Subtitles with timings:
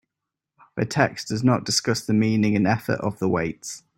[0.77, 3.83] The text does not discuss the meaning and effect of the weights.